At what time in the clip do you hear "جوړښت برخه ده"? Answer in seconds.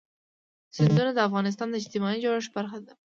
2.25-2.93